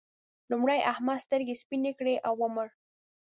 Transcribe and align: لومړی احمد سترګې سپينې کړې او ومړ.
لومړی 0.49 0.79
احمد 0.91 1.17
سترګې 1.25 1.55
سپينې 1.61 1.91
کړې 1.99 2.15
او 2.27 2.33
ومړ. 2.41 2.67